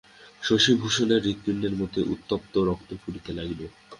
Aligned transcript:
শশিভূষণের 0.41 1.21
হৃৎপিণ্ডের 1.23 1.73
মধ্যে 1.75 2.01
উত্তপ্ত 2.13 2.53
রক্ত 2.69 2.89
ফুটিতে 3.01 3.31
লাগিল। 3.33 3.61